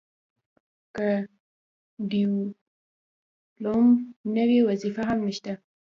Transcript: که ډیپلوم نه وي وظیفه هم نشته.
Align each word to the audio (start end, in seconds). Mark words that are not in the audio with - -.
که 0.95 1.09
ډیپلوم 2.09 3.85
نه 4.35 4.43
وي 4.49 4.59
وظیفه 4.69 5.03
هم 5.09 5.17
نشته. 5.27 5.51